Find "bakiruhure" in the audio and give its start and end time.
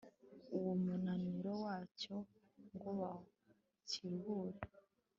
2.99-4.59